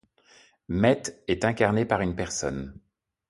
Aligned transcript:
Met 0.67 1.23
est 1.27 1.45
incarné 1.45 1.85
par 1.85 2.01
une 2.01 2.15
personne. 2.15 2.75